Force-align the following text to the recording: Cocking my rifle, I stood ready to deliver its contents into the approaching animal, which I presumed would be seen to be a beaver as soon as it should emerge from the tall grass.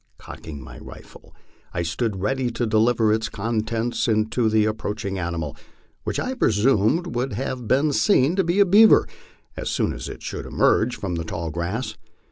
Cocking 0.17 0.59
my 0.59 0.79
rifle, 0.79 1.35
I 1.75 1.83
stood 1.83 2.19
ready 2.21 2.49
to 2.49 2.65
deliver 2.65 3.13
its 3.13 3.29
contents 3.29 4.07
into 4.07 4.49
the 4.49 4.65
approaching 4.65 5.19
animal, 5.19 5.55
which 6.05 6.19
I 6.19 6.33
presumed 6.33 7.15
would 7.15 7.35
be 7.67 7.91
seen 7.91 8.35
to 8.35 8.43
be 8.43 8.59
a 8.59 8.65
beaver 8.65 9.07
as 9.55 9.69
soon 9.69 9.93
as 9.93 10.09
it 10.09 10.23
should 10.23 10.47
emerge 10.47 10.95
from 10.95 11.13
the 11.17 11.23
tall 11.23 11.51
grass. 11.51 11.97